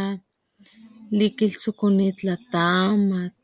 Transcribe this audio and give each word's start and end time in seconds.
likilhtsukunit 1.19 2.19
latamat, 2.29 3.37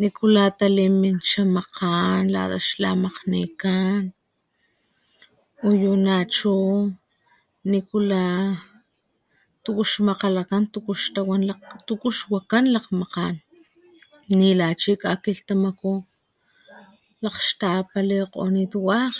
nikula 0.00 0.44
taliminchá 0.58 1.42
makgan 1.56 2.22
lata 2.34 2.58
xla 2.66 2.90
makgnikán, 3.02 4.02
uyu 5.68 5.92
nachu, 6.06 6.54
nikula 7.70 8.24
tuku 9.64 9.82
xmakgalakan, 9.92 10.62
tuku 10.72 10.92
xtawan, 11.00 11.42
tuku 11.86 12.08
xwakan 12.18 12.64
lakgmakgan, 12.74 13.34
nila 14.38 14.66
chi 14.80 14.92
kakilhtamaku 15.02 15.92
lakgxtapalikgonit 17.22 18.74
wakg, 18.88 19.14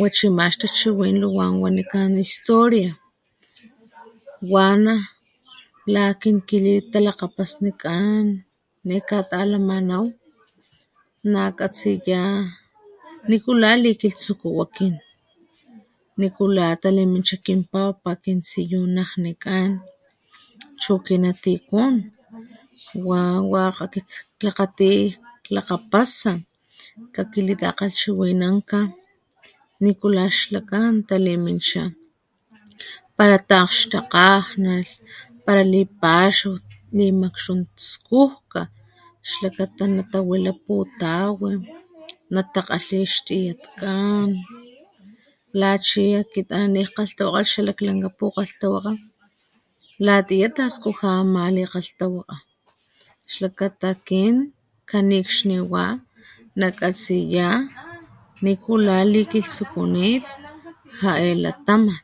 wa 0.00 0.08
chima 0.16 0.44
xtachiwin 0.52 1.16
luwán 1.22 1.52
wanikan 1.62 2.12
historia 2.24 2.92
¿wana? 4.52 4.94
la 5.94 6.02
akin 6.12 6.36
kilitalakgapasnikan 6.48 8.26
nekatalamanaw 8.88 10.04
nakatsiyá 11.32 12.22
nikulá 13.30 13.70
likilhtsukuw 13.84 14.56
akin, 14.64 14.94
nikula 16.20 16.66
talimincha 16.82 17.36
kin 17.44 17.60
papa, 17.72 18.10
kintsiyunajnikán 18.24 19.70
chu 20.82 20.92
kinatikun 21.06 21.94
wa 23.08 23.20
wakg 23.52 23.78
akit 23.84 24.10
klakgati 24.40 24.92
klakgapasa, 25.46 26.32
kakilitakgalhchiwinanka 27.14 28.78
nikulá 29.84 30.24
xlakan 30.38 30.94
taliminchá 31.08 31.82
pala 33.16 33.38
ta'akgxtakajnalh, 33.50 34.90
pala 35.44 35.64
lipaxaw, 35.72 36.54
limakxtum 36.98 37.60
skujka 37.88 38.62
xlakata 39.28 39.84
natawila 39.94 40.52
putawilh 40.64 41.62
natakgalhí 42.34 42.98
xtiyatkán 43.14 44.30
la 45.60 45.70
chi 45.86 46.02
akit 46.20 46.48
ana 46.56 46.68
nijkgalhtawakgalh 46.74 47.48
xa 47.50 47.60
laklanka 47.66 48.08
pukgalhtawakga, 48.18 48.92
latiyá 50.04 50.48
taskujá 50.54 51.10
ama 51.22 51.42
ne 51.54 51.62
kgalhtawakga 51.70 52.36
xlata 53.32 53.88
kin 54.06 54.36
kanikxniwa 54.90 55.84
nakatsiya 56.58 57.48
nikula 58.44 58.96
likilhtsukunit 59.12 60.24
ja'e 61.00 61.32
latamat. 61.44 62.02